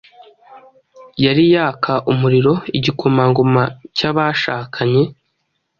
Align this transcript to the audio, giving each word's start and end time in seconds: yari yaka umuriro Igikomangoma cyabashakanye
yari 1.23 1.43
yaka 1.53 1.93
umuriro 2.11 2.53
Igikomangoma 2.77 3.63
cyabashakanye 3.97 5.03